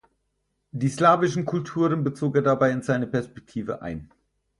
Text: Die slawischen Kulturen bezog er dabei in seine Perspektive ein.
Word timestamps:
Die 0.71 0.89
slawischen 0.89 1.45
Kulturen 1.45 2.03
bezog 2.03 2.35
er 2.35 2.41
dabei 2.41 2.71
in 2.71 2.81
seine 2.81 3.05
Perspektive 3.05 3.83
ein. 3.83 4.09